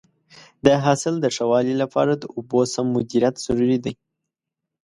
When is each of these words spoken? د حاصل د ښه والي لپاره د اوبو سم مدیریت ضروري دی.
د 0.65 0.67
حاصل 0.83 1.15
د 1.19 1.25
ښه 1.35 1.45
والي 1.51 1.75
لپاره 1.81 2.13
د 2.15 2.23
اوبو 2.35 2.59
سم 2.73 2.87
مدیریت 2.95 3.35
ضروري 3.45 3.77
دی. 3.85 3.93